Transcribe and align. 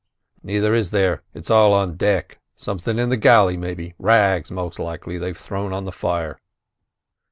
"Neither 0.41 0.73
is 0.73 0.89
there, 0.89 1.21
it's 1.35 1.51
all 1.51 1.73
on 1.73 1.95
deck. 1.95 2.39
Something 2.55 2.97
in 2.97 3.09
the 3.09 3.17
galley, 3.17 3.55
maybe—rags, 3.55 4.49
most 4.49 4.79
likely, 4.79 5.19
they've 5.19 5.37
thrown 5.37 5.73
on 5.73 5.85
the 5.85 5.91
fire." 5.91 6.39